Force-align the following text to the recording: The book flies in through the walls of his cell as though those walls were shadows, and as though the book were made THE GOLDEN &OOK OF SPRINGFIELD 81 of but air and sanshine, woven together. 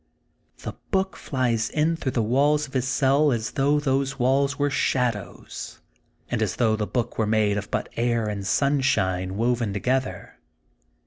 The 0.63 0.73
book 0.89 1.15
flies 1.15 1.69
in 1.69 1.95
through 1.95 2.13
the 2.13 2.23
walls 2.23 2.65
of 2.65 2.73
his 2.73 2.87
cell 2.87 3.31
as 3.31 3.51
though 3.51 3.79
those 3.79 4.17
walls 4.17 4.57
were 4.57 4.71
shadows, 4.71 5.79
and 6.31 6.41
as 6.41 6.55
though 6.55 6.75
the 6.75 6.87
book 6.87 7.19
were 7.19 7.27
made 7.27 7.51
THE 7.55 7.61
GOLDEN 7.61 7.65
&OOK 7.65 7.65
OF 7.65 7.65
SPRINGFIELD 7.65 7.93
81 7.99 8.07
of 8.09 8.09
but 8.09 8.09
air 8.09 8.27
and 8.27 8.43
sanshine, 8.47 9.31
woven 9.35 9.73
together. 9.73 10.39